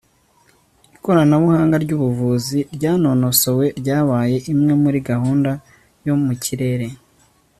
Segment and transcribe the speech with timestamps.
[0.95, 5.51] Ikoranabuhanga ryubuvuzi ryanonosowe ryabaye imwe muri gahunda
[6.07, 6.87] yo mu kirere